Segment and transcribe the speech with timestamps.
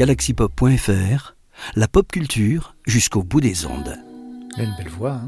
[0.00, 1.36] galaxypop.fr,
[1.76, 3.98] la pop culture jusqu'au bout des ondes.
[4.56, 5.20] Elle a une belle voix,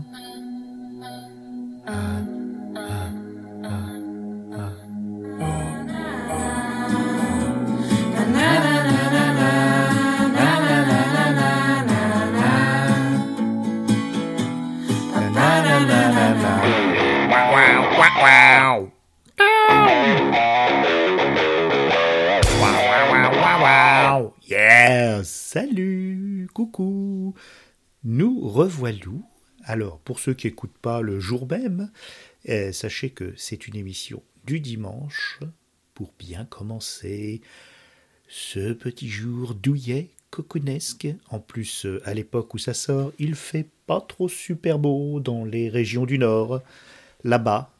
[1.86, 2.41] hein Yeah
[25.52, 27.34] Salut Coucou
[28.04, 29.22] Nous revoilou.
[29.64, 31.92] Alors, pour ceux qui n'écoutent pas le jour même,
[32.46, 35.40] eh, sachez que c'est une émission du dimanche
[35.92, 37.42] pour bien commencer
[38.28, 41.08] ce petit jour douillet, cocoonesque.
[41.28, 45.44] En plus, euh, à l'époque où ça sort, il fait pas trop super beau dans
[45.44, 46.62] les régions du Nord.
[47.24, 47.70] Là-bas,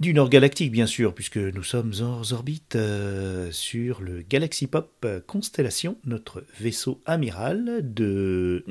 [0.00, 5.06] du Nord galactique, bien sûr, puisque nous sommes hors orbite euh, sur le Galaxy Pop
[5.26, 8.64] Constellation, notre vaisseau amiral de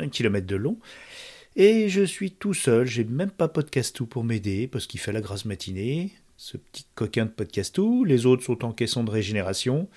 [0.00, 0.78] 1 km de long.
[1.56, 5.20] Et je suis tout seul, j'ai même pas Podcastou pour m'aider, parce qu'il fait la
[5.20, 8.04] grasse matinée, ce petit coquin de Podcastou.
[8.04, 9.88] Les autres sont en caisson de régénération.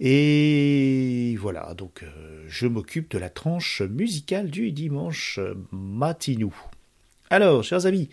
[0.00, 5.40] Et voilà, donc euh, je m'occupe de la tranche musicale du dimanche
[5.70, 6.54] matinou.
[7.30, 8.10] Alors, chers amis,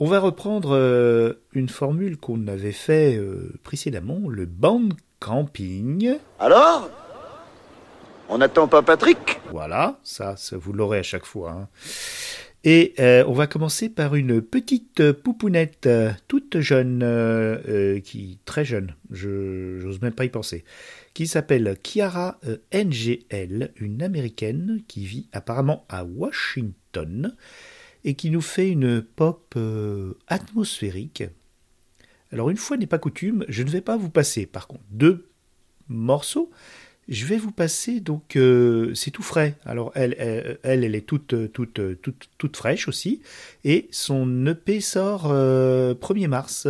[0.00, 4.88] on va reprendre euh, une formule qu'on avait fait euh, précédemment, le band
[5.20, 6.16] camping.
[6.38, 6.90] Alors?
[8.30, 9.40] On n'attend pas Patrick?
[9.50, 11.50] Voilà, ça, ça vous l'aurez à chaque fois.
[11.52, 11.68] hein.
[12.62, 18.66] Et euh, on va commencer par une petite poupounette euh, toute jeune, euh, qui très
[18.66, 20.64] jeune, je j'ose même pas y penser,
[21.14, 22.38] qui s'appelle Kiara
[22.72, 27.34] NGL, une américaine qui vit apparemment à Washington
[28.04, 31.24] et qui nous fait une pop euh, atmosphérique.
[32.32, 35.28] Alors une fois n'est pas coutume, je ne vais pas vous passer par contre deux
[35.88, 36.50] morceaux.
[37.08, 39.56] Je vais vous passer donc euh, c'est tout frais.
[39.64, 43.20] Alors elle, elle, est toute, toute, toute, toute fraîche aussi
[43.64, 46.68] et son EP sort euh, 1er mars.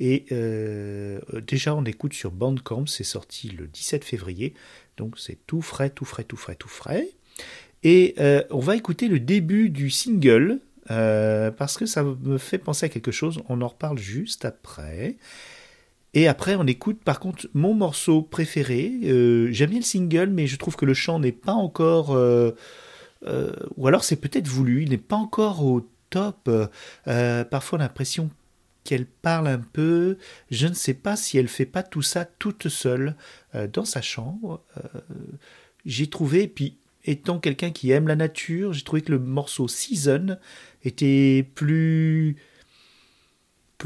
[0.00, 4.54] Et euh, déjà on écoute sur Bandcamp, c'est sorti le 17 février,
[4.96, 7.08] donc c'est tout frais, tout frais, tout frais, tout frais.
[7.84, 12.58] Et euh, on va écouter le début du single euh, parce que ça me fait
[12.58, 13.42] penser à quelque chose.
[13.50, 15.16] On en reparle juste après.
[16.14, 18.90] Et après, on écoute par contre mon morceau préféré.
[19.04, 22.10] Euh, J'aime bien le single, mais je trouve que le chant n'est pas encore.
[23.76, 26.50] ou alors c'est peut-être voulu, il n'est pas encore au top.
[27.04, 28.30] Parfois, on a l'impression
[28.84, 30.16] qu'elle parle un peu.
[30.50, 33.14] Je ne sais pas si elle fait pas tout ça toute seule
[33.72, 34.62] dans sa chambre.
[35.84, 40.38] J'ai trouvé, puis étant quelqu'un qui aime la nature, j'ai trouvé que le morceau Season
[40.84, 42.36] était plus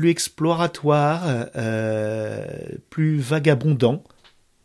[0.06, 2.46] exploratoire, euh,
[2.90, 4.04] plus vagabondant.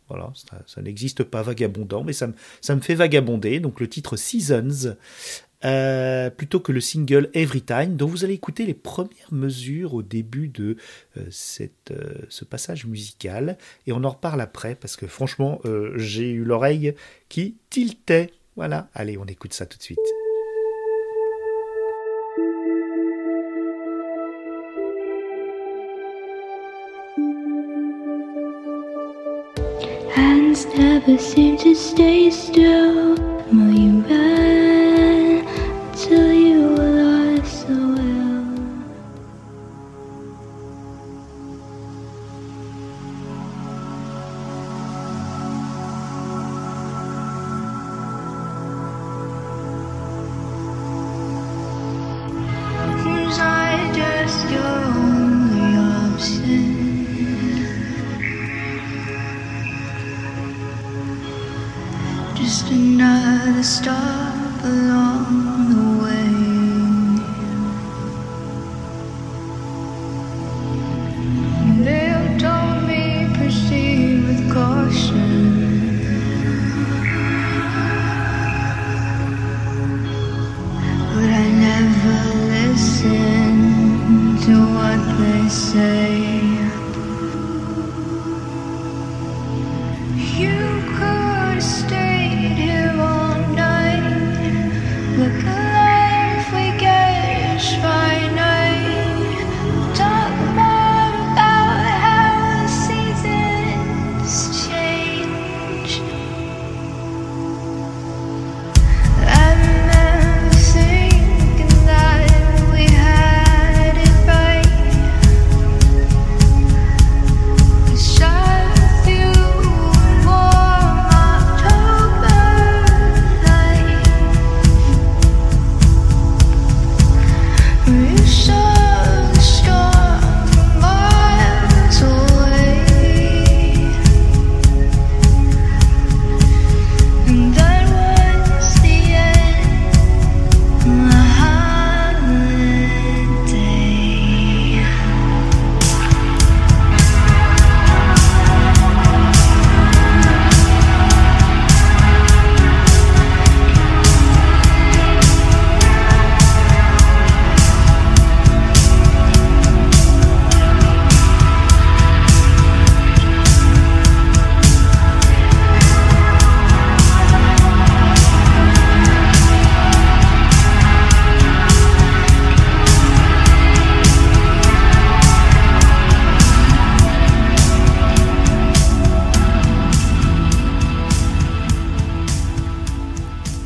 [0.09, 0.31] Voilà,
[0.68, 3.59] ça, n'existe pas vagabondant, mais ça me, fait vagabonder.
[3.59, 4.96] Donc le titre Seasons,
[5.66, 10.03] euh, plutôt que le single Every Time, dont vous allez écouter les premières mesures au
[10.03, 10.78] début de
[11.18, 13.58] euh, ce passage musical.
[13.88, 15.62] Et on en reparle après, parce que franchement,
[15.96, 16.94] j'ai eu l'oreille
[17.30, 18.30] qui tiltait.
[18.56, 20.00] Voilà, allez, on écoute ça tout de suite.
[30.16, 33.16] Hands never seem to stay still.
[33.52, 34.03] Will you
[62.53, 65.03] just another star below.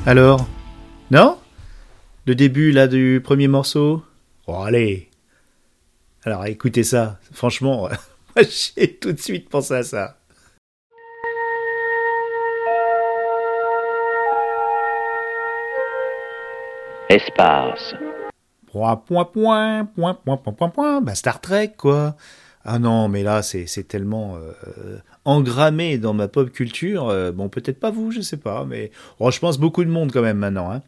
[0.07, 0.47] Alors?
[1.11, 1.37] Non?
[2.25, 4.05] Le début là du premier morceau?
[4.47, 5.09] Oh allez
[6.23, 7.89] Alors écoutez ça, franchement,
[8.35, 10.17] moi j'ai tout de suite pensé à ça.
[17.09, 17.93] Espace.
[18.71, 21.01] Point, point, point, point, point, point, point, point.
[21.01, 22.15] Bah, Star Trek, quoi.
[22.69, 27.07] Ah non, mais là, c'est tellement euh, engrammé dans ma pop culture.
[27.07, 30.11] Euh, bon, peut-être pas vous, je sais pas, mais oh, je pense beaucoup de monde
[30.11, 30.69] quand même maintenant.
[30.69, 30.81] Hein.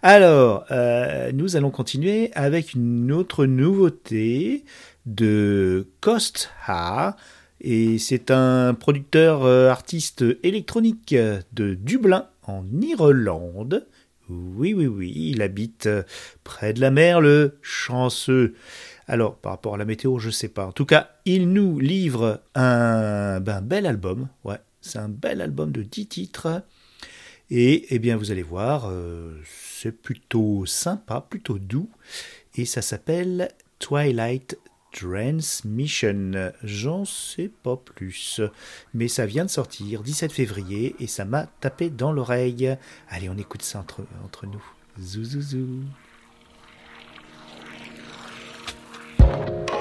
[0.00, 4.64] Alors, euh, nous allons continuer avec une autre nouveauté
[5.06, 7.16] de Cost Ha.
[7.60, 11.16] Et c'est un producteur artiste électronique
[11.52, 13.88] de Dublin, en Irlande.
[14.28, 15.88] Oui, oui, oui, il habite
[16.44, 18.54] près de la mer, le chanceux.
[19.06, 20.66] Alors, par rapport à la météo, je sais pas.
[20.66, 24.28] En tout cas, il nous livre un, ben, bel album.
[24.44, 26.62] Ouais, c'est un bel album de 10 titres.
[27.50, 31.90] Et eh bien, vous allez voir, euh, c'est plutôt sympa, plutôt doux.
[32.56, 34.58] Et ça s'appelle Twilight
[34.92, 36.52] Transmission.
[36.62, 38.40] J'en sais pas plus.
[38.94, 42.74] Mais ça vient de sortir, 17 février, et ça m'a tapé dans l'oreille.
[43.08, 44.64] Allez, on écoute ça entre, entre nous.
[44.98, 45.82] Zouzouzou.
[49.24, 49.73] Thank you.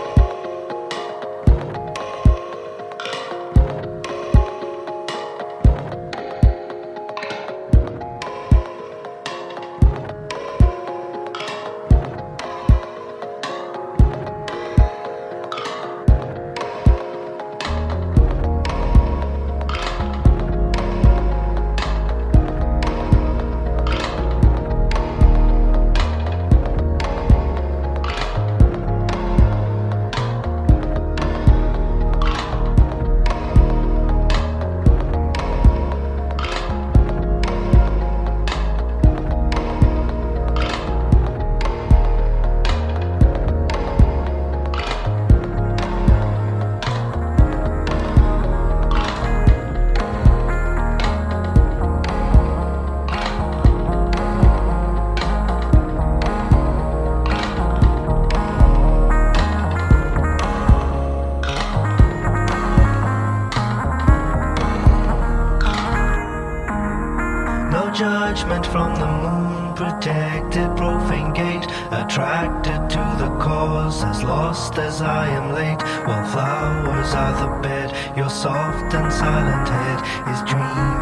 [78.16, 80.00] Your soft and silent head
[80.32, 80.93] is dreaming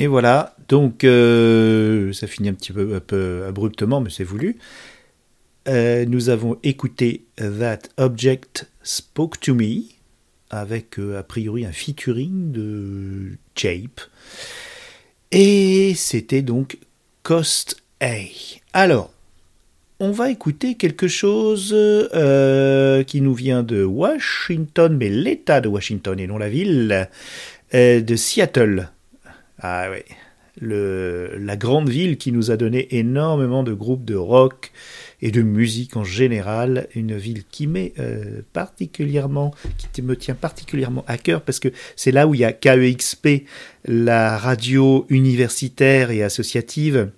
[0.00, 4.56] Et voilà, donc euh, ça finit un petit peu, abruptement, mais c'est voulu.
[5.66, 9.82] Euh, nous avons écouté That Object Spoke to Me,
[10.50, 14.00] avec euh, a priori un featuring de Jape.
[15.32, 16.78] Et c'était donc
[17.24, 18.18] Cost A.
[18.72, 19.12] Alors,
[19.98, 21.76] on va écouter quelque chose
[23.04, 27.08] qui nous vient de Washington, mais l'État de Washington et non la ville,
[27.72, 28.92] de Seattle.
[29.60, 30.04] Ah ouais,
[30.60, 34.72] le, la grande ville qui nous a donné énormément de groupes de rock
[35.20, 38.42] et de musique en général, une ville qui euh,
[39.92, 43.44] qui me tient particulièrement à cœur parce que c'est là où il y a KEXP,
[43.84, 47.10] la radio universitaire et associative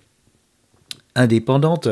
[1.15, 1.89] indépendante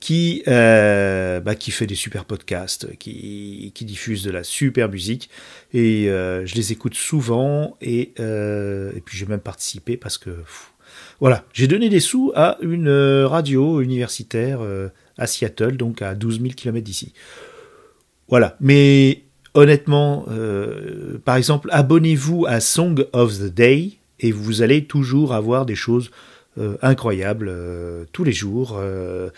[0.00, 5.30] qui, euh, bah, qui fait des super podcasts, qui, diffuse de la super musique.
[5.72, 10.30] Et euh, je les écoute souvent et, euh, et puis j'ai même participé parce que
[11.20, 12.90] voilà, j'ai donné des sous à une
[13.24, 14.60] radio universitaire
[15.16, 17.12] à Seattle, donc à 12 000 km d'ici.
[18.28, 19.22] Voilà, mais
[19.54, 20.26] honnêtement,
[21.24, 26.10] par exemple, abonnez-vous à Song of the Day et vous allez toujours avoir des choses
[26.58, 29.30] euh, incroyables euh, tous les jours euh,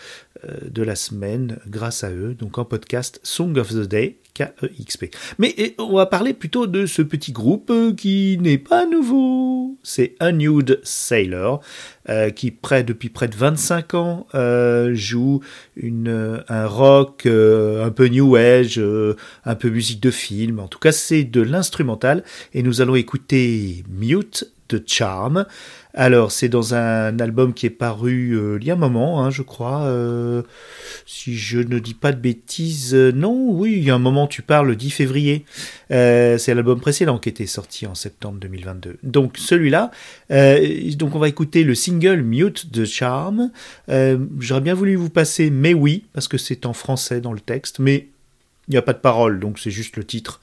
[0.43, 2.35] euh, de la semaine grâce à eux.
[2.37, 5.11] Donc en podcast Song of the Day, K-E-X-P.
[5.39, 9.77] Mais on va parler plutôt de ce petit groupe qui n'est pas nouveau.
[9.81, 11.61] C'est Unnude Sailor,
[12.35, 14.27] qui près, depuis près de 25 ans
[14.93, 15.39] joue
[15.77, 18.81] un rock un peu new age,
[19.45, 20.59] un peu musique de film.
[20.59, 22.23] En tout cas, c'est de l'instrumental.
[22.53, 25.45] Et nous allons écouter Mute de Charm.
[25.93, 29.29] Alors, c'est dans un album qui est paru euh, il y a un moment, hein,
[29.29, 29.83] je crois.
[29.83, 30.41] euh,
[31.05, 34.27] si je ne dis pas de bêtises, euh, non, oui, il y a un moment,
[34.27, 35.45] tu parles le 10 février.
[35.89, 38.97] C'est l'album précédent qui était sorti en septembre 2022.
[39.03, 39.91] Donc, celui-là,
[40.29, 43.51] donc on va écouter le single Mute de Charm.
[43.89, 47.39] Euh, J'aurais bien voulu vous passer Mais oui, parce que c'est en français dans le
[47.39, 48.07] texte, mais
[48.67, 50.41] il n'y a pas de parole, donc c'est juste le titre.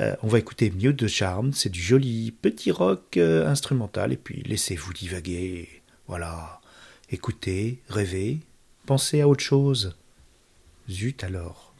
[0.00, 4.16] Euh, on va écouter Mute de Charm, c'est du joli petit rock euh, instrumental, et
[4.16, 5.82] puis laissez-vous divaguer.
[6.06, 6.60] Voilà.
[7.10, 8.40] Écoutez, rêvez,
[8.84, 9.96] pensez à autre chose.
[10.90, 11.74] Zut alors.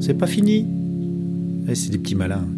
[0.00, 0.66] C'est pas fini.
[1.72, 2.48] C'est des petits malins,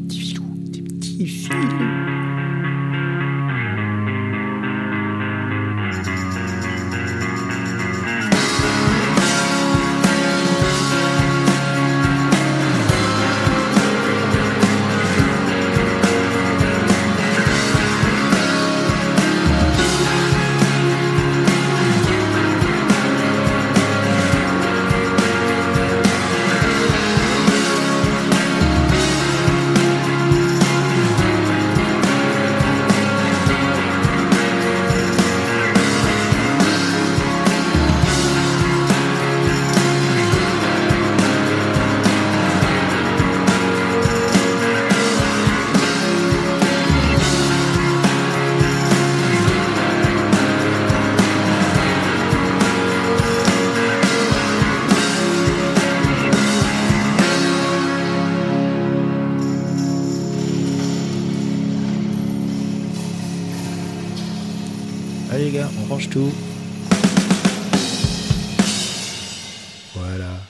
[69.95, 70.41] Voilà.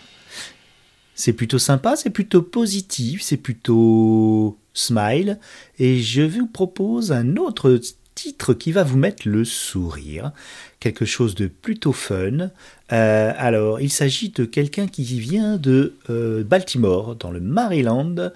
[1.14, 5.38] C'est plutôt sympa, c'est plutôt positif, c'est plutôt smile.
[5.78, 7.78] Et je vous propose un autre
[8.14, 10.32] titre qui va vous mettre le sourire.
[10.80, 12.50] Quelque chose de plutôt fun.
[12.92, 18.32] Euh, alors, il s'agit de quelqu'un qui vient de euh, Baltimore, dans le Maryland.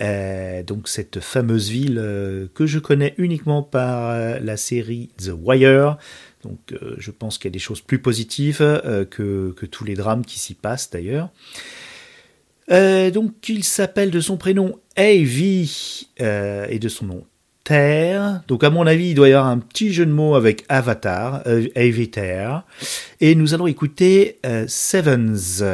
[0.00, 5.96] Euh, donc, cette fameuse ville que je connais uniquement par la série The Wire.
[6.46, 9.94] Donc, euh, je pense qu'il y a des choses plus positives euh, que, tous les
[9.94, 11.30] drames qui s'y passent d'ailleurs.
[12.70, 15.66] Euh, donc, il s'appelle de son prénom A.V.
[16.20, 17.24] euh, et de son nom
[17.64, 18.42] Terre.
[18.46, 21.42] Donc, à mon avis, il doit y avoir un petit jeu de mots avec Avatar,
[21.46, 22.64] euh, Avatar.
[23.20, 25.64] Et nous allons écouter Sevens.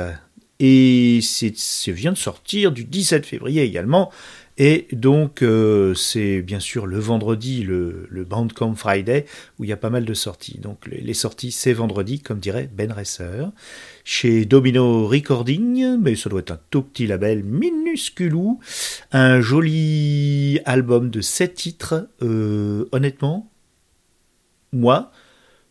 [0.58, 4.11] Et ça vient de sortir du 17 février également.
[4.64, 9.27] Et donc, euh, c'est bien sûr le vendredi, le, Bandcamp Friday,
[9.59, 10.59] où il y a pas mal de sorties.
[10.59, 13.46] Donc, les, les sorties, c'est vendredi, comme dirait Ben Resser,
[14.05, 18.61] chez Domino Recording, mais ça doit être un tout petit label minusculou.
[19.11, 22.09] Un joli album de 7 titres.
[22.22, 23.51] Euh, honnêtement,
[24.72, 25.11] moi,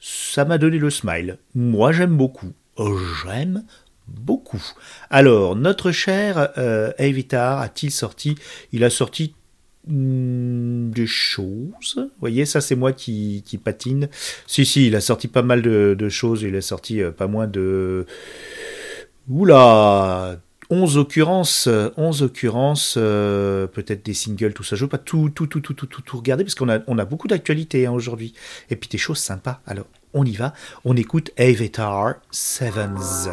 [0.01, 1.37] ça m'a donné le smile.
[1.55, 2.51] Moi, j'aime beaucoup.
[2.75, 3.63] Oh, J'aime
[4.07, 4.61] beaucoup.
[5.09, 8.35] Alors, notre cher euh, a-t-il sorti
[8.71, 9.33] Il a sorti
[9.87, 11.95] hmm, des choses?
[11.95, 14.09] Vous voyez, ça c'est moi qui, patine.
[14.47, 16.43] Si, si, il a sorti pas mal de, choses.
[16.43, 18.05] Il a sorti euh, pas moins de...
[19.29, 20.39] Oula
[20.71, 24.77] 11 occurrences, 11 occurrences, euh, peut-être des singles, tout ça.
[24.77, 26.97] Je veux pas tout, tout, tout, tout, tout, tout, tout regarder parce qu'on a, on
[26.97, 28.33] a beaucoup d'actualités hein, aujourd'hui.
[28.69, 29.59] Et puis des choses sympas.
[29.67, 30.53] Alors, on y va.
[30.85, 33.29] On écoute Avatar Sevens.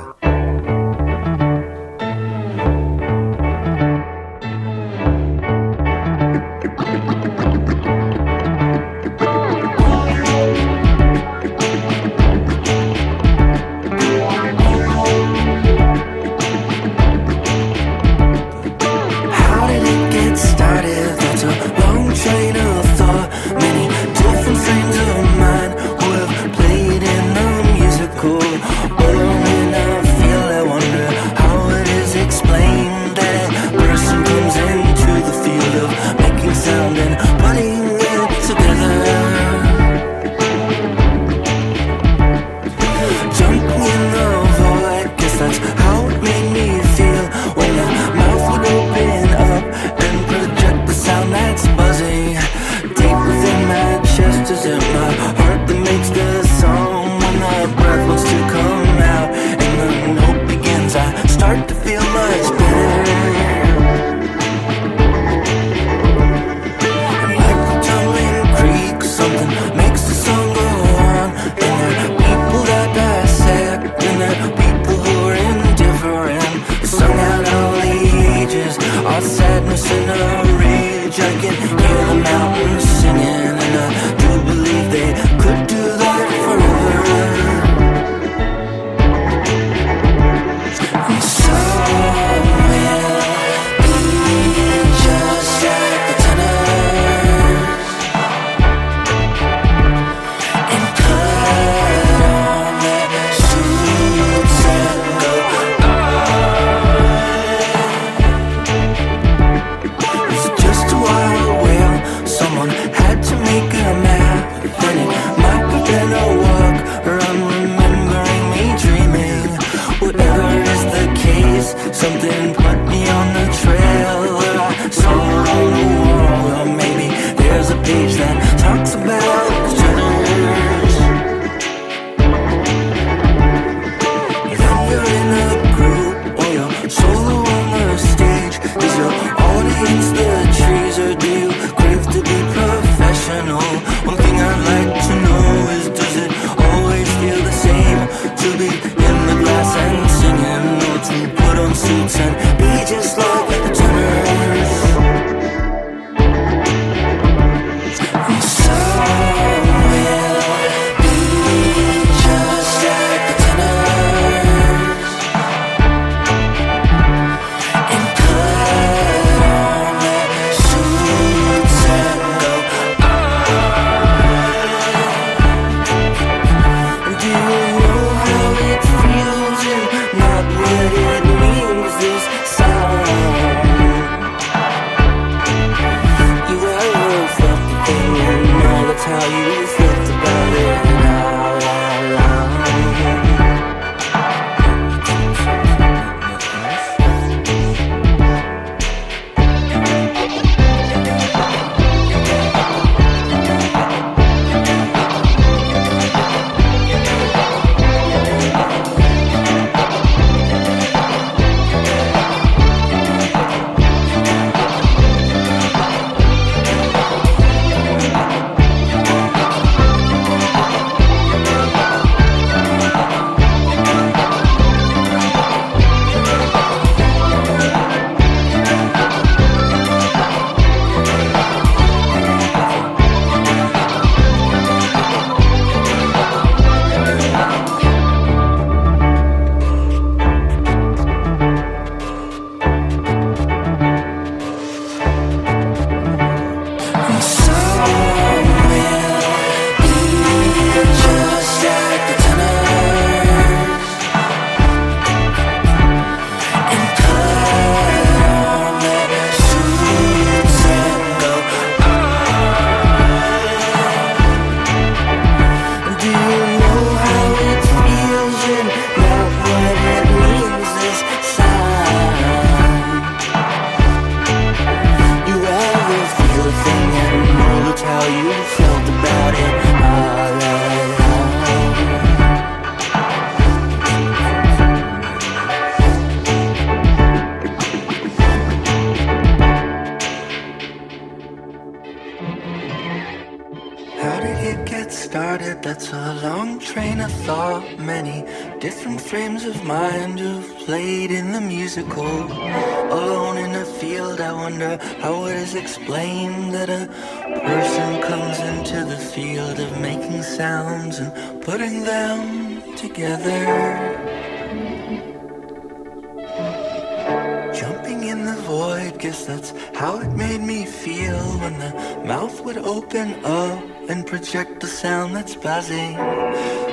[325.49, 325.95] Buzzing.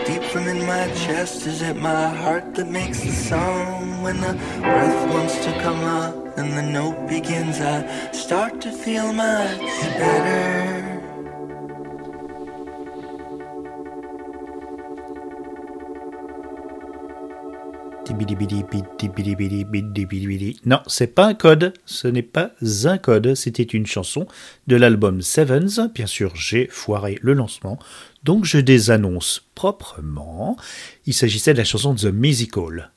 [0.05, 4.01] Deep from in my chest, is it my heart that makes the song?
[4.03, 7.77] When the breath wants to come up and the note begins, I
[8.11, 9.61] start to feel much
[10.01, 10.54] better.
[20.65, 22.51] Non, c'est pas un code, ce n'est pas
[22.85, 24.27] un code, c'était une chanson
[24.67, 25.89] de l'album Sevens.
[25.93, 27.77] Bien sûr, j'ai foiré le lancement,
[28.23, 30.57] donc je désannonce proprement.
[31.05, 32.91] Il s'agissait de la chanson The Musical.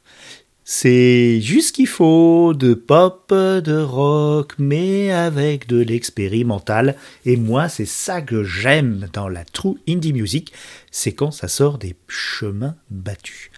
[0.70, 6.94] C'est juste qu'il faut de pop, de rock, mais avec de l'expérimental.
[7.24, 10.52] Et moi, c'est ça que j'aime dans la true indie music,
[10.90, 13.50] c'est quand ça sort des chemins battus.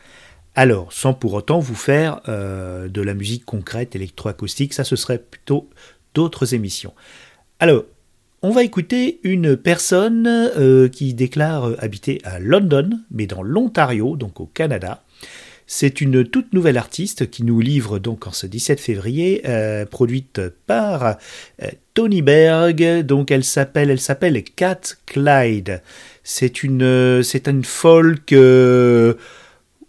[0.54, 5.18] Alors, sans pour autant vous faire euh, de la musique concrète électroacoustique, ça ce serait
[5.18, 5.68] plutôt
[6.14, 6.92] d'autres émissions.
[7.60, 7.84] Alors,
[8.42, 14.40] on va écouter une personne euh, qui déclare habiter à London, mais dans l'Ontario, donc
[14.40, 15.04] au Canada.
[15.66, 20.40] C'est une toute nouvelle artiste qui nous livre donc en ce 17 février, euh, produite
[20.66, 21.16] par
[21.94, 23.02] Tony Berg.
[23.02, 25.80] Donc elle s'appelle, elle s'appelle Cat Clyde.
[26.24, 28.34] C'est une, c'est une folk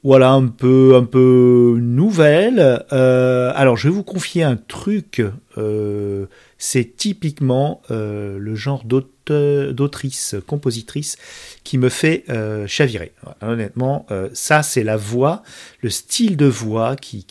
[0.04, 2.86] voilà un peu un peu nouvelle.
[2.92, 5.22] Euh, alors je vais vous confier un truc.
[5.58, 6.26] Euh,
[6.58, 11.18] c'est typiquement euh, le genre d'autrice, compositrice
[11.64, 12.26] qui me fait
[12.68, 13.14] chavirer.
[13.42, 15.44] Honnêtement, ça c'est la voix,
[15.82, 17.26] le style de voix qui,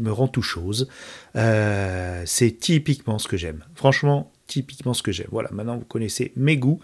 [0.00, 0.88] me rend tout chose.
[1.34, 3.64] c'est typiquement ce que j'aime.
[3.74, 5.28] Franchement, typiquement ce que j'aime.
[5.30, 6.80] Voilà, maintenant vous connaissez mes goûts.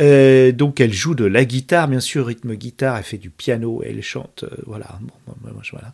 [0.00, 3.82] Euh, donc elle joue de la guitare, bien sûr, rythme guitare, elle fait du piano,
[3.84, 4.98] elle chante, euh, voilà,
[5.72, 5.92] voilà.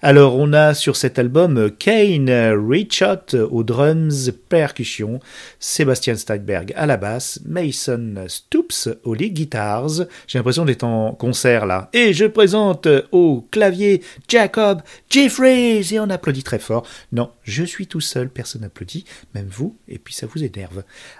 [0.00, 2.30] Alors on a sur cet album euh, Kane
[2.68, 5.20] Richard aux drums, percussion,
[5.58, 10.06] Sébastien Steinberg à la basse, Mason Stoops aux lead guitars.
[10.26, 11.90] J'ai l'impression d'être en concert là.
[11.92, 16.86] Et je présente au clavier Jacob Jeffries et on applaudit très fort.
[17.12, 20.42] Non, je suis tout seul, personne n'applaudit, même vous, et puis ça vous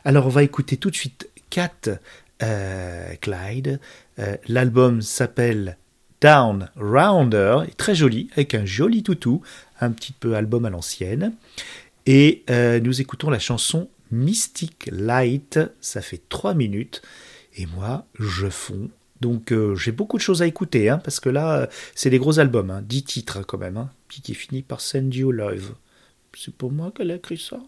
[0.04, 1.88] Alors on va écouter tout de suite Cat
[2.42, 3.78] euh, Clyde.
[4.18, 5.76] Euh, l'album s'appelle
[6.20, 9.42] Down Rounder, très joli, avec un joli toutou,
[9.80, 11.34] un petit peu album à l'ancienne.
[12.06, 17.02] Et euh, nous écoutons la chanson Mystic Light, ça fait 3 minutes,
[17.56, 18.90] et moi je fonds.
[19.20, 22.70] Donc j'ai beaucoup de choses à écouter, hein, parce que là c'est des gros albums,
[22.70, 25.74] hein, 10 titres quand même, hein, puis qui finit par Send You Love.
[26.36, 27.60] C'est pour moi qu'elle a écrit ça.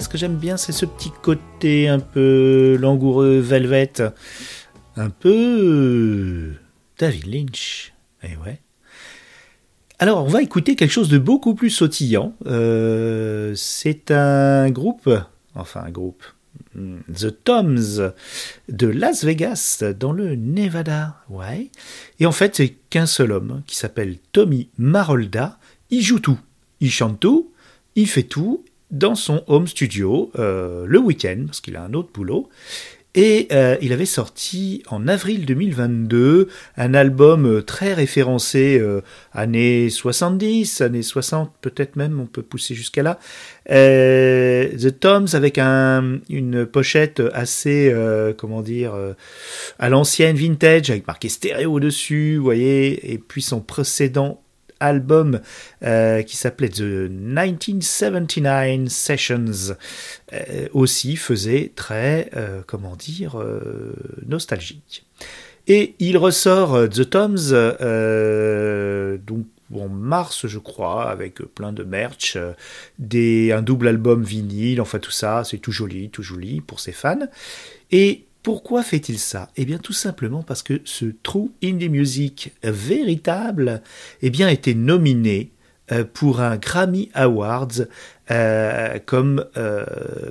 [0.00, 3.92] Ce que j'aime bien, c'est ce petit côté un peu langoureux, velvet.
[4.96, 6.54] Un peu.
[6.98, 7.92] David Lynch.
[8.22, 8.60] Eh ouais.
[9.98, 12.34] Alors, on va écouter quelque chose de beaucoup plus sautillant.
[12.46, 15.10] Euh, c'est un groupe,
[15.54, 16.22] enfin un groupe,
[16.74, 18.12] hmm, The Toms
[18.68, 21.16] de Las Vegas, dans le Nevada.
[21.28, 21.70] Ouais.
[22.18, 25.58] Et en fait, c'est qu'un seul homme qui s'appelle Tommy Marolda.
[25.90, 26.38] Il joue tout.
[26.80, 27.52] Il chante tout.
[27.94, 32.10] Il fait tout dans son home studio euh, le week-end, parce qu'il a un autre
[32.12, 32.48] boulot.
[33.16, 39.00] Et euh, il avait sorti en avril 2022 un album euh, très référencé euh,
[39.32, 43.18] années 70, années 60 peut-être même, on peut pousser jusqu'à là.
[43.66, 47.94] The Toms avec un, une pochette assez,
[48.36, 48.92] comment dire,
[49.78, 54.42] à l'ancienne vintage avec marqué stéréo dessus, vous voyez, et puis son précédent
[54.80, 55.40] album
[55.82, 59.76] euh, qui s'appelait The 1979 Sessions
[60.32, 63.36] euh, aussi faisait très, euh, comment dire,
[64.26, 65.04] nostalgique.
[65.68, 67.50] Et il ressort The Toms
[69.24, 72.36] donc en mars, je crois, avec plein de merch,
[72.98, 76.90] des, un double album vinyle, enfin tout ça, c'est tout joli, tout joli pour ses
[76.90, 77.28] fans.
[77.92, 79.50] Et pourquoi fait-il ça?
[79.56, 83.82] Eh bien tout simplement parce que ce True Indie Music véritable
[84.22, 85.50] eh bien, était nominé
[85.92, 87.82] euh, pour un Grammy Awards
[88.30, 89.84] euh, comme euh,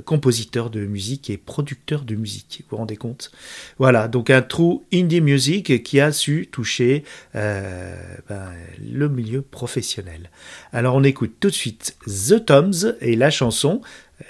[0.05, 2.61] compositeur de musique et producteur de musique.
[2.61, 3.31] Vous vous rendez compte?
[3.77, 10.29] Voilà, donc un True Indie Music qui a su toucher ben, le milieu professionnel.
[10.71, 13.81] Alors on écoute tout de suite The Toms et la chanson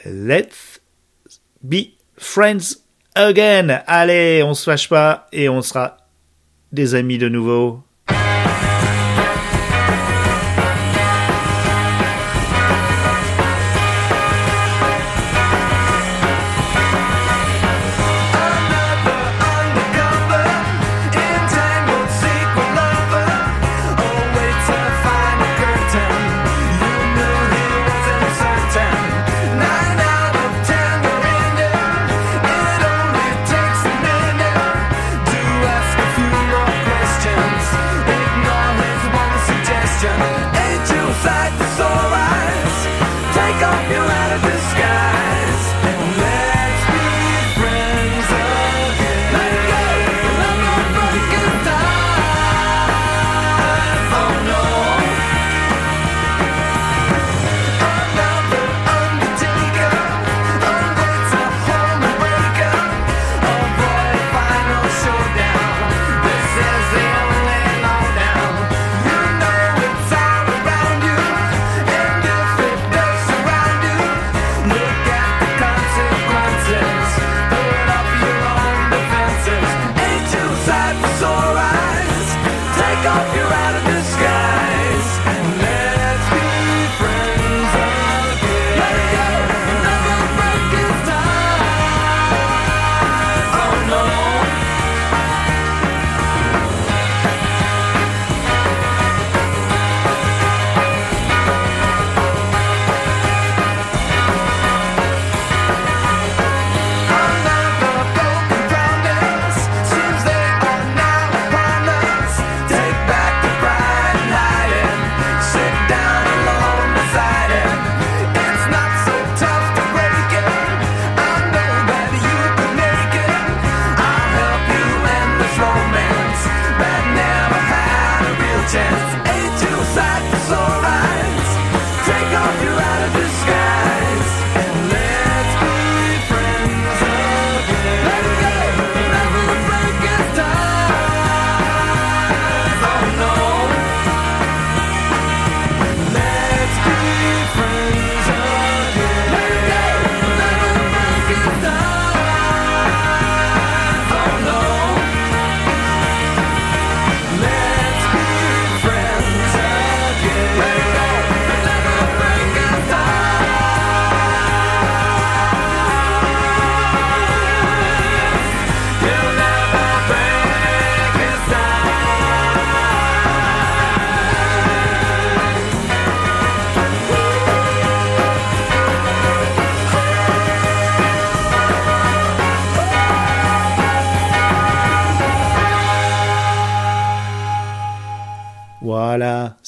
[0.05, 0.81] Let's
[1.61, 3.81] Be Friends Again.
[3.87, 5.97] Allez, on se fâche pas et on sera
[6.71, 7.83] des amis de nouveau.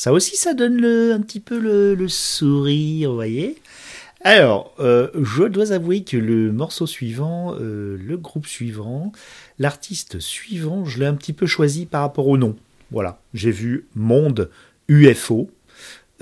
[0.02, 3.58] Ça aussi ça donne le, un petit peu le, sourire, vous voyez
[4.22, 9.12] Alors, euh, je dois avouer que le morceau suivant, euh, le groupe suivant,
[9.60, 12.56] l'artiste suivant, je l'ai un petit peu choisi par rapport au nom.
[12.90, 14.50] Voilà, j'ai vu Monde
[14.88, 15.52] UFO,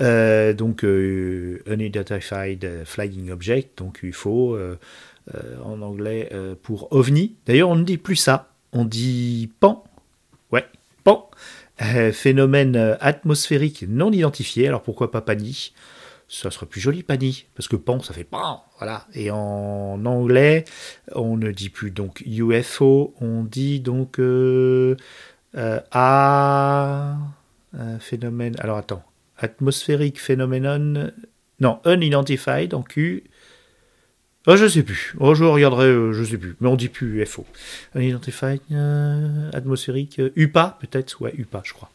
[0.02, 4.58] euh, donc Unidentified Flying Object, donc UFO
[5.64, 6.28] en anglais
[6.62, 7.34] pour OVNI.
[7.46, 9.84] D'ailleurs, on ne dit plus ça, on dit PAN.
[10.52, 10.66] Ouais,
[11.02, 11.30] PAN.
[11.82, 14.68] Euh, phénomène euh, atmosphérique non identifié.
[14.68, 15.72] Alors pourquoi pas PANI?
[16.28, 18.62] Ça serait plus joli PANI, parce que PAN, ça fait PAN.
[18.78, 19.06] Voilà.
[19.14, 20.64] Et en anglais,
[21.14, 24.96] on ne dit plus donc UFO, on dit donc euh,
[25.54, 27.16] A.
[27.98, 28.54] phénomène.
[28.60, 29.02] Alors attends.
[29.38, 31.10] Atmosphérique phenomenon.
[31.60, 33.24] Non, unidentified en Q.
[34.50, 35.14] Oh, je sais plus.
[35.20, 36.56] Oh, je regarderai, euh, je sais plus.
[36.60, 37.46] Mais on dit plus UFO.
[37.94, 41.22] Unidentified, euh, atmosphérique, euh, UPA peut-être.
[41.22, 41.88] Ouais, UPA, je crois.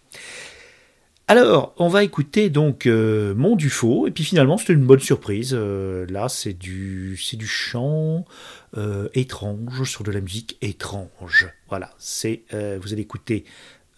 [1.28, 5.52] Alors, on va écouter donc euh, Mon Dufaux, et puis finalement c'était une bonne surprise.
[5.54, 8.24] Euh, là, c'est du, du chant
[8.78, 11.50] euh, étrange sur de la musique étrange.
[11.68, 13.44] Voilà, c'est, euh, vous allez écouter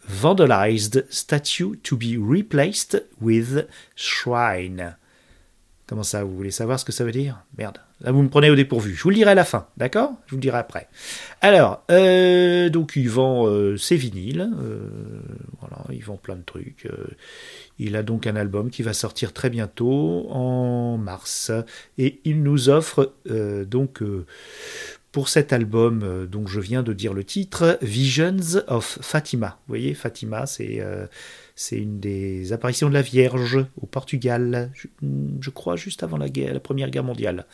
[0.07, 4.97] Vandalized Statue to be replaced with Shrine.
[5.85, 7.43] Comment ça, vous voulez savoir ce que ça veut dire?
[7.55, 8.95] Merde, vous me prenez au dépourvu.
[8.95, 10.11] Je vous le dirai à la fin, d'accord?
[10.27, 10.87] Je vous le dirai après.
[11.41, 14.89] Alors, euh, donc il vend euh, ses vinyles, euh,
[15.59, 16.87] voilà, il vend plein de trucs.
[17.79, 21.51] il a donc un album qui va sortir très bientôt, en mars,
[21.97, 24.01] et il nous offre donc
[25.11, 29.57] pour cet album dont je viens de dire le titre, Visions of Fatima.
[29.67, 31.07] Vous voyez, Fatima, c'est euh,
[31.71, 34.71] une des apparitions de la Vierge au Portugal,
[35.39, 37.47] je, crois juste avant la Première Guerre mondiale.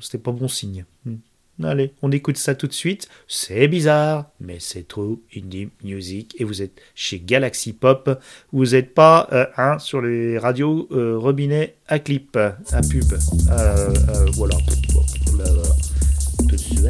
[0.00, 0.84] C'était pas bon signe.
[1.04, 1.16] Hmm.
[1.62, 3.08] Allez, on écoute ça tout de suite.
[3.28, 6.36] C'est bizarre, mais c'est trop indie music.
[6.38, 8.20] Et vous êtes chez Galaxy Pop.
[8.52, 13.10] Vous n'êtes pas euh, sur les radios euh, robinet à clip, à pub.
[13.50, 13.94] Euh.
[14.34, 14.56] Voilà.
[16.48, 16.86] Tout de suite.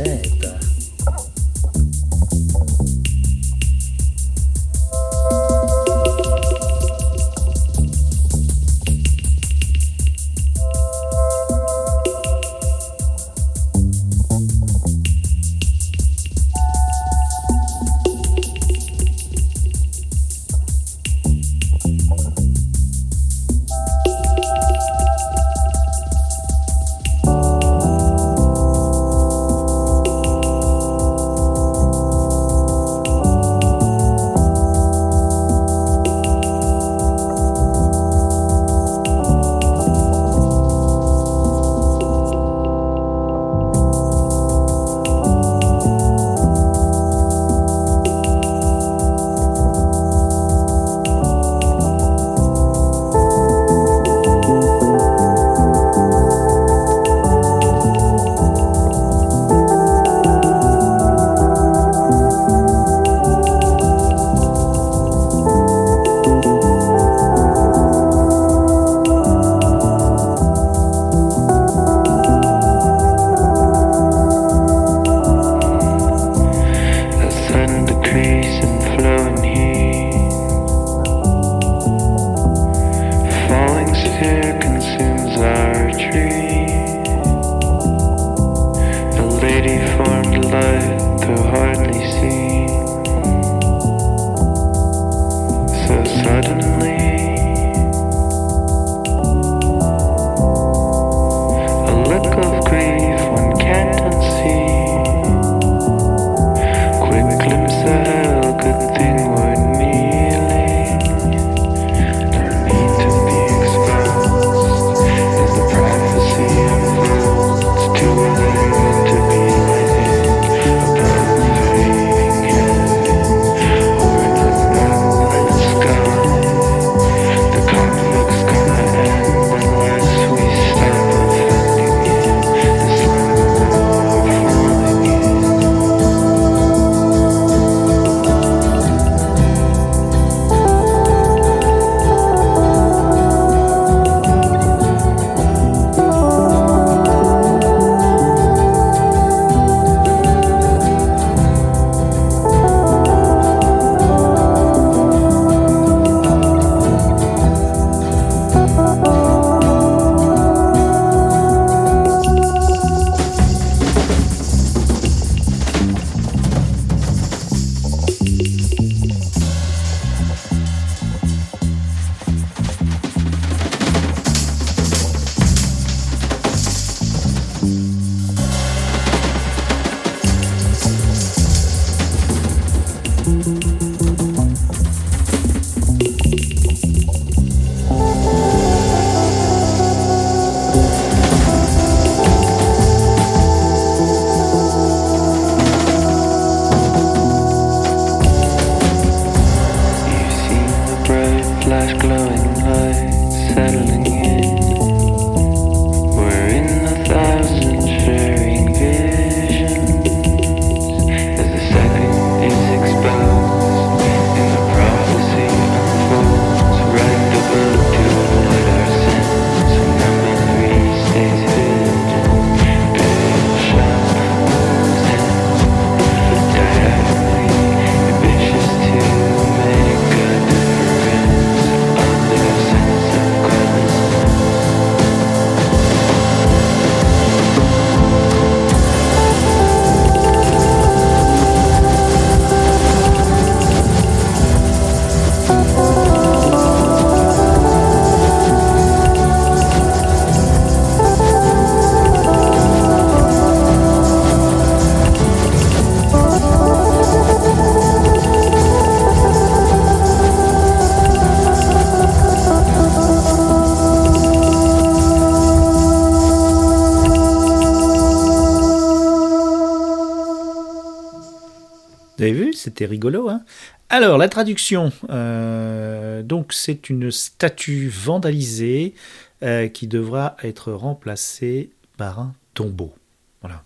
[272.85, 273.29] Rigolo.
[273.29, 273.43] Hein
[273.89, 274.93] Alors, la traduction.
[275.11, 278.95] euh, donc, c'est une statue vandalisée
[279.43, 282.95] euh, qui devra être remplacée par un tombeau.
[283.41, 283.65] Voilà.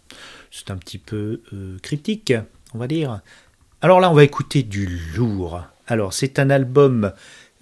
[0.50, 2.32] C'est un petit peu euh, cryptique,
[2.74, 3.20] on va dire.
[3.82, 4.86] Alors là, on va écouter du
[5.16, 5.62] lourd.
[5.86, 7.12] Alors, c'est un album,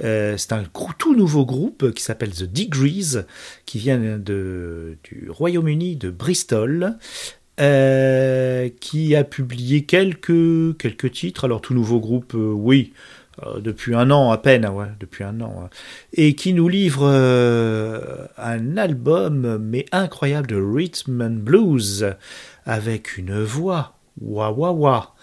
[0.01, 0.65] c'est un
[0.99, 3.25] tout nouveau groupe qui s'appelle The Degrees,
[3.65, 6.99] qui vient du Royaume-Uni, de Bristol,
[7.61, 11.45] euh, qui a publié quelques, quelques titres.
[11.45, 12.93] Alors, tout nouveau groupe, euh, oui,
[13.45, 15.63] euh, depuis un an à peine, ouais, depuis un an.
[15.63, 15.69] ouais.
[16.13, 17.07] Et qui nous livre
[18.39, 22.07] un album, mais incroyable, de rhythm and blues,
[22.65, 25.15] avec une voix, wa wa wa.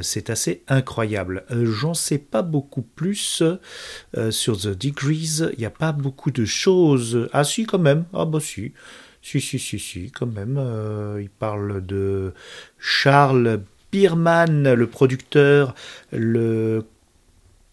[0.00, 1.44] C'est assez incroyable.
[1.50, 3.42] J'en sais pas beaucoup plus
[4.30, 5.50] sur The Degrees.
[5.52, 7.28] Il n'y a pas beaucoup de choses.
[7.34, 8.06] Ah si, quand même.
[8.14, 8.72] Ah bah si.
[9.30, 10.56] Si, si, si, si, quand même.
[10.56, 12.32] Euh, il parle de
[12.78, 13.60] Charles
[13.92, 15.74] Bierman, le producteur,
[16.12, 16.86] le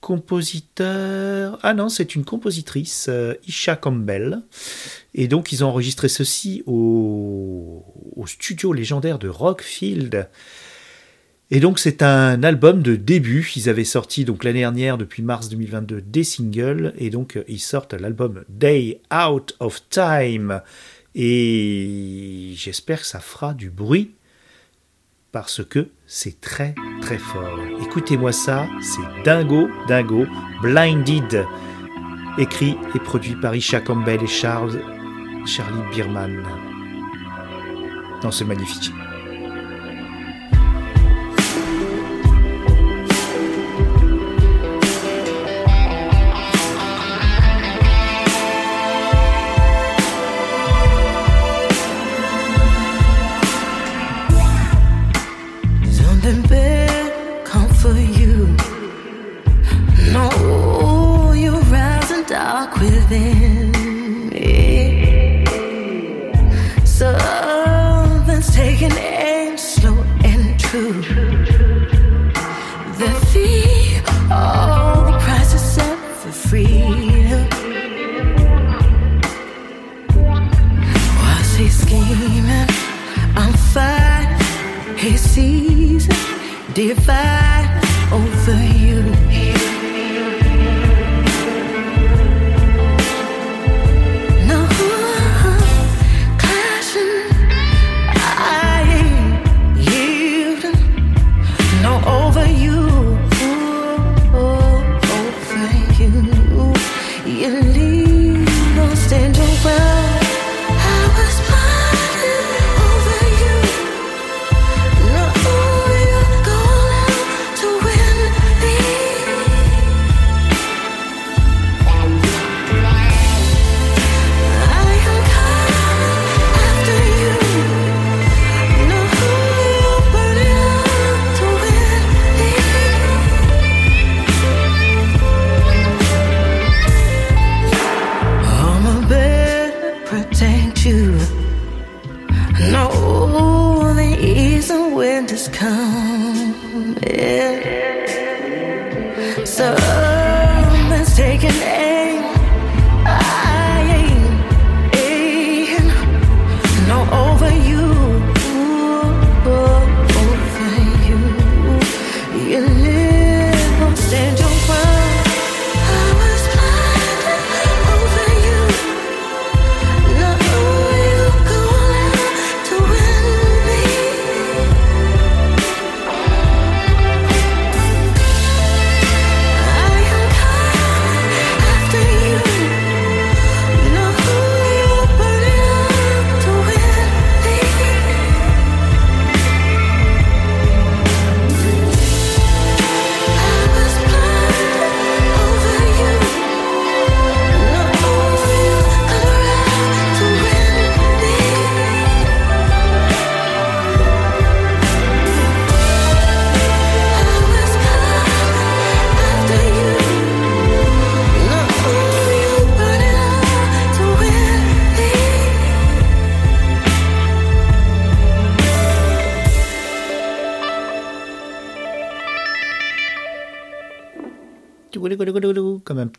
[0.02, 1.58] compositeur.
[1.64, 4.42] Ah non, c'est une compositrice, euh, Isha Campbell.
[5.14, 7.86] Et donc, ils ont enregistré ceci au,
[8.26, 10.28] studio légendaire de Rockfield.
[11.52, 13.50] Et donc, c'est un album de début.
[13.56, 16.94] Ils avaient sorti donc l'année dernière, depuis mars 2022, des singles.
[16.98, 20.62] Et donc, ils sortent l'album Day Out of Time.
[21.16, 24.12] Et j'espère que ça fera du bruit
[25.32, 27.58] parce que c'est très très fort.
[27.82, 30.26] Écoutez-moi ça, c'est Dingo, Dingo,
[30.62, 31.46] Blinded,
[32.38, 34.82] écrit et produit par Isha Campbell et Charles,
[35.46, 36.44] Charlie Bierman.
[38.22, 38.92] Non, c'est magnifique.
[62.86, 63.72] Within
[64.30, 65.46] me.
[66.84, 71.02] Something's taking aim, slow and true.
[73.00, 74.00] The fee,
[74.32, 77.48] all the price set for freedom.
[81.68, 82.70] Scheming?
[83.36, 84.38] I'm fine.
[84.98, 86.08] He sees
[86.74, 87.45] divine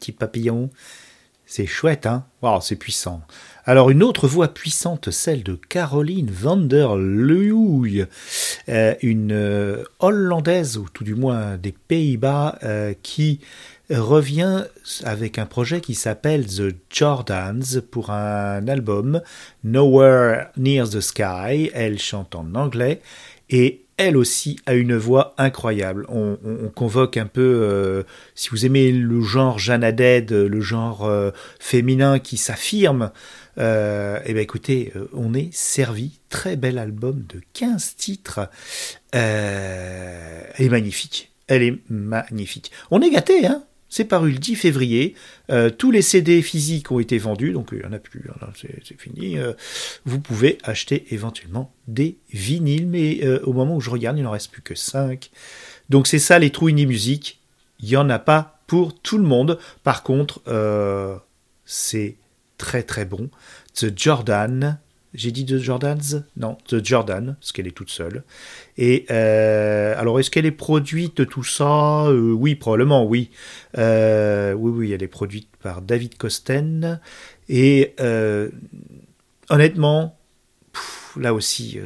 [0.07, 0.71] Comme un petit papillon.
[1.49, 3.23] C'est chouette, hein Waouh, c'est puissant.
[3.65, 7.85] Alors une autre voix puissante, celle de Caroline van der Leeuw,
[9.03, 13.41] une euh, Hollandaise, ou tout du moins des Pays-Bas, euh, qui
[13.91, 14.65] revient
[15.05, 19.23] avec un projet qui s'appelle The Jordans pour un album
[19.63, 21.71] Nowhere Near the Sky.
[21.75, 23.01] Elle chante en anglais
[23.51, 26.05] et elle aussi a une voix incroyable.
[26.09, 28.03] On, on- on convoque un peu, euh,
[28.35, 33.11] si vous aimez le genre Jeanne Haddad, le genre euh, féminin qui s'affirme,
[33.59, 36.19] euh, eh ben écoutez, euh, on est servi.
[36.29, 38.41] Très bel album de 15 titres.
[39.15, 41.31] Euh, elle est magnifique.
[41.49, 42.73] Elle est magnifique.
[42.91, 43.63] On est gâté, hein?
[43.89, 45.15] C'est paru le 10 février.
[45.51, 48.25] Euh, tous les CD physiques ont été vendus, donc il n'y en a plus.
[48.41, 49.39] hein, c'est fini.
[49.39, 49.53] Euh,
[50.05, 54.33] vous pouvez acheter éventuellement des vinyles, mais euh, au moment où je regarde, il n'en
[54.33, 55.31] reste plus que 5.
[55.89, 57.41] Donc c'est ça les trous musique.
[57.81, 59.59] Il n'y en a pas pour tout le monde.
[59.85, 61.17] Par contre, euh,
[61.65, 62.17] c'est
[62.59, 63.31] très très bon.
[63.75, 64.79] The Jordan.
[65.17, 66.25] J'ai dit The Jordans?
[66.37, 68.23] Non, The Jordan, parce qu'elle est toute seule.
[68.77, 72.05] Et euh, alors, est-ce qu'elle est produite tout ça?
[72.09, 73.31] Euh, Oui, probablement, oui.
[73.79, 77.01] Euh, oui, oui, elle est produite par David Costen.
[77.49, 77.95] Et
[79.49, 80.19] honnêtement,
[81.19, 81.79] là aussi,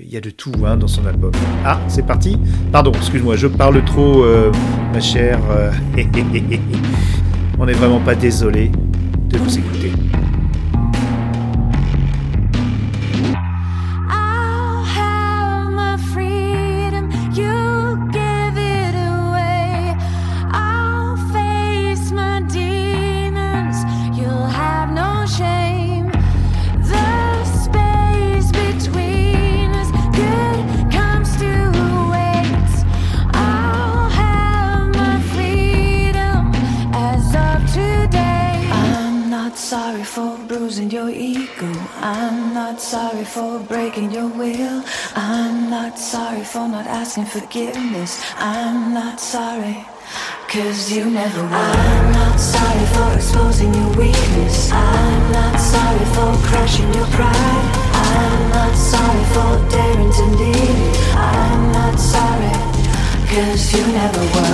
[0.00, 1.32] il y a de tout hein, dans son album.
[1.64, 2.38] Ah, c'est parti
[2.70, 4.24] Pardon, excuse-moi, je parle trop,
[4.92, 5.40] ma chère.
[7.58, 8.70] On n'est vraiment pas désolé
[9.28, 9.90] de vous écouter.
[42.86, 44.84] Sorry for breaking your will.
[45.16, 48.22] I'm not sorry for not asking forgiveness.
[48.36, 49.84] I'm not sorry.
[50.46, 51.72] Cause you never were.
[51.82, 54.70] I'm not sorry for exposing your weakness.
[54.70, 57.66] I'm not sorry for crushing your pride.
[58.14, 60.96] I'm not sorry for daring to leave.
[61.16, 62.54] I'm not sorry.
[63.32, 64.45] Cause you never were.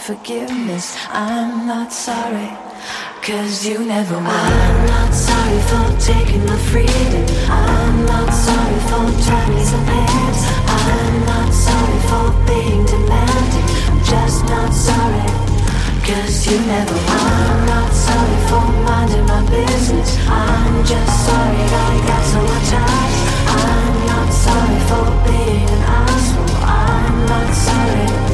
[0.00, 0.96] Forgiveness.
[1.10, 2.48] I'm not sorry.
[3.22, 4.16] Cause you never.
[4.16, 7.24] I'm not sorry for taking my freedom.
[7.50, 10.42] I'm not sorry for turning some heads.
[10.80, 13.68] I'm not sorry for being demanding.
[13.90, 15.28] I'm just not sorry.
[16.08, 16.96] Cause you never.
[16.96, 20.16] I'm not sorry for minding my business.
[20.26, 23.22] I'm just sorry I got so attached.
[23.68, 26.56] I'm not sorry for being an asshole.
[26.64, 28.29] I'm not sorry.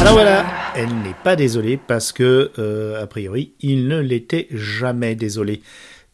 [0.00, 5.16] Alors voilà, elle n'est pas désolée parce que, euh, a priori, il ne l'était jamais
[5.16, 5.60] désolé.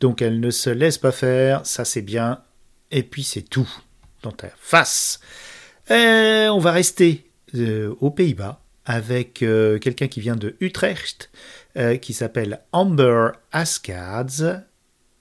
[0.01, 2.41] Donc elle ne se laisse pas faire, ça c'est bien,
[2.91, 3.69] et puis c'est tout
[4.23, 5.21] dans ta face.
[5.91, 11.31] Euh, on va rester euh, aux Pays-Bas avec euh, quelqu'un qui vient de Utrecht,
[11.77, 14.63] euh, qui s'appelle Amber Ascards.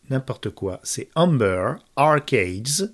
[0.10, 2.94] N'importe quoi, c'est Amber Arcades.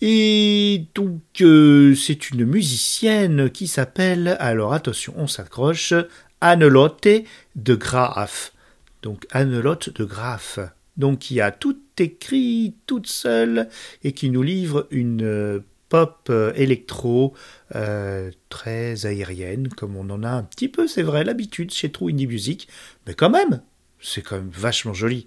[0.00, 5.92] Et donc, euh, c'est une musicienne qui s'appelle, alors attention, on s'accroche,
[6.40, 7.08] Annelotte
[7.56, 8.52] de Graaf.
[9.02, 10.60] Donc, Annelotte de Graaf.
[10.96, 13.68] Donc, qui a tout écrit toute seule
[14.02, 17.34] et qui nous livre une pop euh, électro
[17.74, 22.10] euh, très aérienne, comme on en a un petit peu, c'est vrai, l'habitude chez True
[22.10, 22.68] Indie Music.
[23.06, 23.62] Mais quand même,
[24.00, 25.26] c'est quand même vachement joli.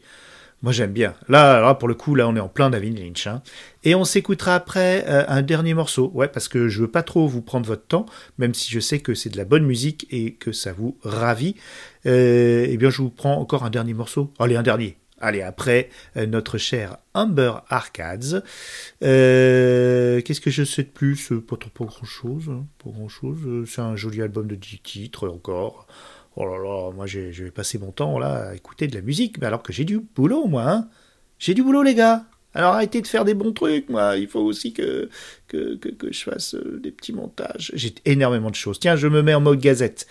[0.64, 1.16] Moi j'aime bien.
[1.28, 3.26] Là, là, pour le coup, là on est en plein David Lynch.
[3.26, 3.42] hein.
[3.84, 6.12] Et on s'écoutera après euh, un dernier morceau.
[6.14, 8.06] Ouais, parce que je veux pas trop vous prendre votre temps,
[8.38, 11.56] même si je sais que c'est de la bonne musique et que ça vous ravit.
[12.06, 14.32] Eh bien, je vous prends encore un dernier morceau.
[14.38, 15.01] Allez, un dernier.
[15.22, 18.44] Allez, après euh, notre cher Amber Arcades.
[19.04, 21.32] Euh, Qu'est-ce que je sais de plus?
[21.32, 22.46] Euh, Pas pas grand chose.
[22.84, 23.40] Pas grand chose.
[23.70, 25.88] C'est un joli album de 10 titres encore.
[26.36, 29.48] Oh là là, moi j'ai- passer mon temps là à écouter de la musique, mais
[29.48, 30.64] alors que j'ai du boulot, moi.
[30.70, 30.90] Hein
[31.40, 32.26] j'ai du boulot, les gars.
[32.54, 34.18] Alors arrêtez de faire des bons trucs, moi.
[34.18, 35.10] Il faut aussi que,
[35.48, 37.72] que, que, que je fasse des petits montages.
[37.76, 38.80] J'ai énormément de choses.
[38.80, 40.08] Tiens, je me mets en mode gazette.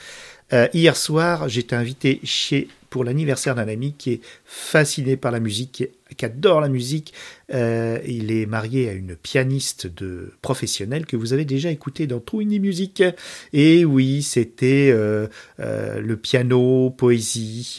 [0.52, 5.38] Euh, hier soir, j'étais invité chez pour l'anniversaire d'un ami qui est fasciné par la
[5.38, 5.84] musique,
[6.16, 7.14] qui, adore la musique.
[7.54, 12.18] Euh, il est marié à une pianiste de professionnelle que vous avez déjà écouté dans
[12.18, 13.04] True Music.
[13.52, 15.28] Et oui, c'était euh,
[15.58, 17.78] le piano poésie,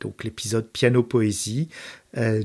[0.00, 1.68] donc l'épisode piano poésie.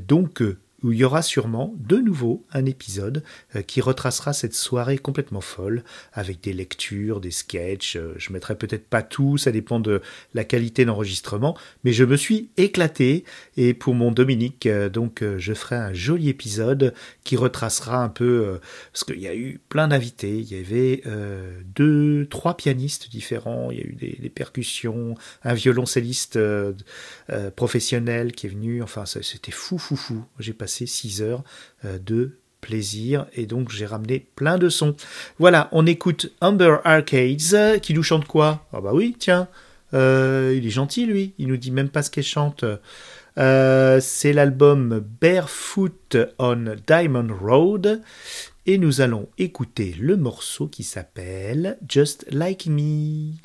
[0.07, 0.43] Donc
[0.84, 3.23] où il y aura sûrement de nouveau un épisode
[3.55, 7.95] euh, qui retracera cette soirée complètement folle avec des lectures, des sketchs.
[7.95, 10.01] euh, je mettrai peut-être pas tout, ça dépend de
[10.36, 13.23] la qualité d'enregistrement, mais je me suis éclaté
[13.55, 18.59] et pour mon Dominique, euh, donc je ferai un joli épisode qui retracera un peu
[18.91, 20.38] parce qu'il y a eu plein d'invités.
[20.38, 21.03] Il y avait
[21.75, 23.71] deux, trois pianistes différents.
[23.71, 26.39] Il y a eu des, percussions, un violoncelliste
[27.55, 28.82] professionnel qui est venu.
[28.84, 30.23] Enfin, c'était fou, fou, fou.
[30.39, 31.43] J'ai passé six heures
[31.86, 34.95] euh, de plaisir et donc j'ai ramené plein de sons.
[35.39, 38.65] Voilà, on écoute Amber Arcades euh, qui nous chante quoi?
[38.74, 39.47] Ah bah oui, tiens,
[39.93, 41.34] euh, il est gentil lui.
[41.38, 42.65] Il nous dit même pas ce qu'elle chante.
[43.36, 48.01] C'est l'album Barefoot on Diamond Road
[48.65, 53.36] et nous allons écouter le morceau qui s'appelle Just Like Me.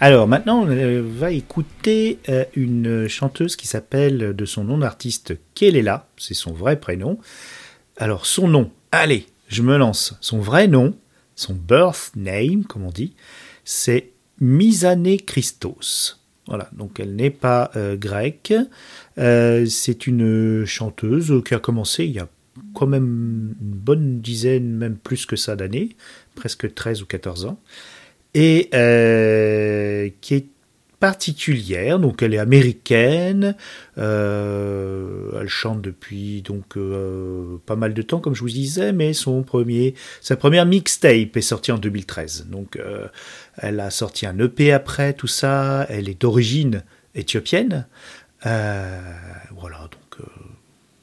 [0.00, 5.38] Alors maintenant, on euh, va écouter euh, une chanteuse qui s'appelle de son nom d'artiste
[5.54, 7.18] Kelela, c'est son vrai prénom.
[7.96, 10.14] Alors son nom, allez, je me lance.
[10.20, 10.94] Son vrai nom,
[11.34, 13.14] son birth name, comme on dit,
[13.64, 14.10] c'est
[14.40, 16.20] Misane Christos.
[16.46, 18.54] Voilà, donc elle n'est pas euh, grecque.
[19.16, 22.28] C'est une chanteuse qui a commencé il y a
[22.74, 25.96] quand même une bonne dizaine, même plus que ça d'années,
[26.34, 27.58] presque 13 ou 14 ans,
[28.36, 30.46] et euh, qui est
[31.00, 33.56] particulière, donc elle est américaine,
[33.96, 39.14] euh, elle chante depuis donc euh, pas mal de temps comme je vous disais, mais
[39.14, 42.78] son premier, sa première mixtape est sortie en 2013, donc
[43.56, 46.82] elle a sorti un EP après tout ça, elle est d'origine
[47.14, 47.86] éthiopienne,
[48.42, 50.26] voilà donc.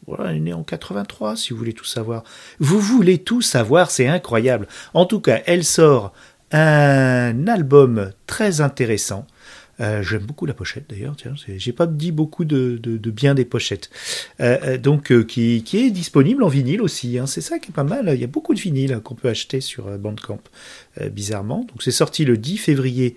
[0.06, 2.24] voilà, elle est née en 83, si vous voulez tout savoir.
[2.60, 4.68] Vous voulez tout savoir, c'est incroyable.
[4.94, 6.14] En tout cas, elle sort
[6.54, 9.28] un album très intéressant.
[9.80, 11.16] Euh, J'aime beaucoup la pochette d'ailleurs.
[11.48, 12.80] J'ai pas dit beaucoup de,
[13.10, 13.90] bien des pochettes.
[14.40, 17.18] Euh, euh, donc, qui, est disponible en vinyle aussi.
[17.18, 17.26] hein.
[17.26, 18.12] C'est ça qui est pas mal.
[18.14, 20.42] Il y a beaucoup de vinyles qu'on peut acheter sur Bandcamp,
[21.12, 21.60] bizarrement.
[21.62, 23.16] Donc, c'est sorti le 10 février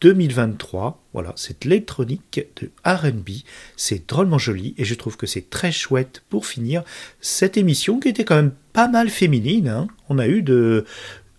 [0.00, 1.02] 2023.
[1.12, 3.28] Voilà, c'est l'électronique de RB.
[3.76, 6.84] C'est drôlement joli et je trouve que c'est très chouette pour finir
[7.20, 9.68] cette émission qui était quand même pas mal féminine.
[9.68, 9.88] hein.
[10.08, 10.84] On a eu de,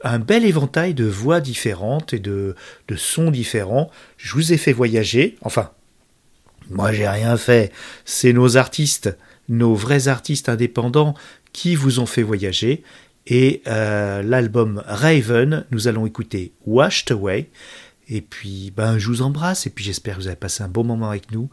[0.04, 2.56] un bel éventail de voix différentes et de,
[2.96, 3.90] sons différents.
[4.18, 5.38] Je vous ai fait voyager.
[5.42, 5.72] Enfin,
[6.70, 7.72] moi j'ai rien fait.
[8.06, 9.16] C'est nos artistes,
[9.50, 11.16] nos vrais artistes indépendants
[11.54, 12.84] qui vous ont fait voyager.
[13.28, 17.50] Et euh, l'album Raven, nous allons écouter Washed Away.
[18.12, 20.84] Et puis, ben, je vous embrasse et puis j'espère que vous avez passé un bon
[20.84, 21.50] moment avec nous.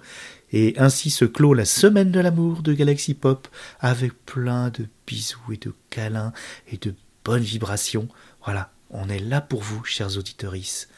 [0.52, 3.46] Et ainsi se clôt la semaine de l'amour de Galaxy Pop
[3.78, 6.32] avec plein de bisous et de câlins
[6.72, 6.94] et de
[7.26, 8.06] bonnes vibrations.
[8.44, 10.88] Voilà, on est là pour vous, chers auditoris.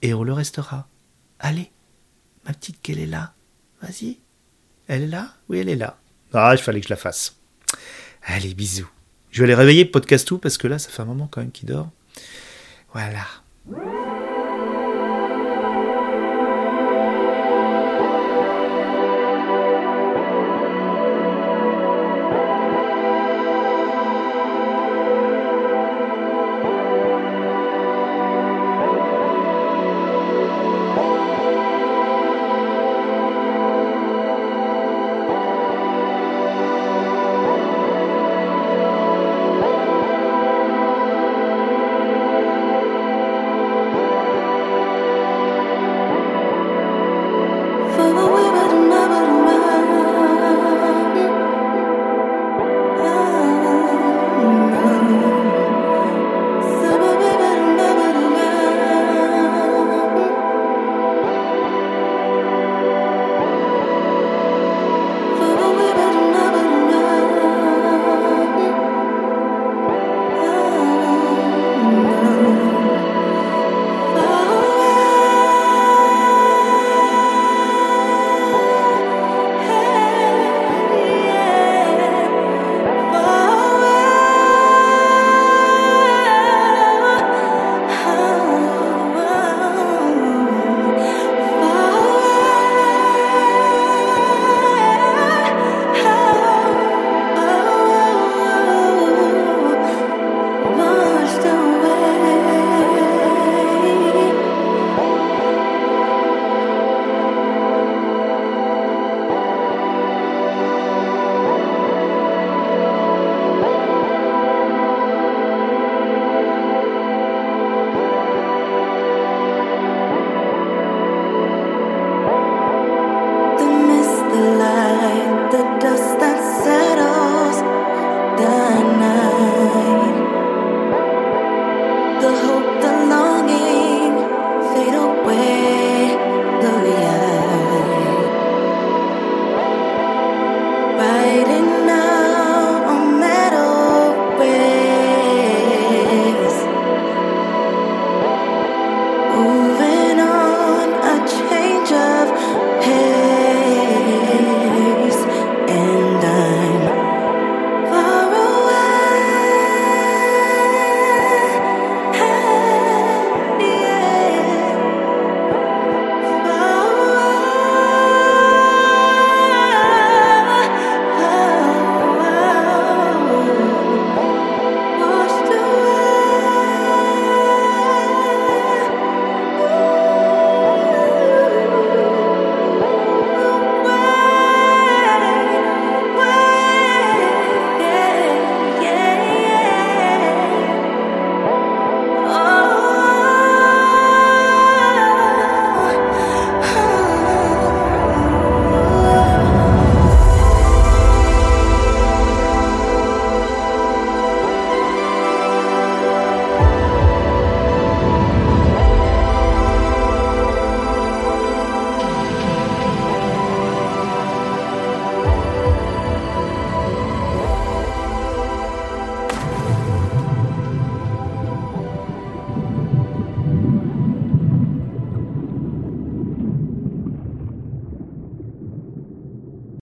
[0.00, 0.88] Et on le restera.
[1.38, 1.70] Allez,
[2.46, 3.34] ma petite qu'elle est là.
[3.82, 4.18] Vas-y.
[4.88, 5.34] Elle est là?
[5.50, 5.98] Oui, elle est là.
[6.32, 7.36] Ah, il fallait que je la fasse.
[8.22, 8.90] Allez, bisous.
[9.30, 11.52] Je vais aller réveiller Podcast tout parce que là, ça fait un moment quand même
[11.52, 11.90] qu'il dort.
[12.94, 13.26] Voilà.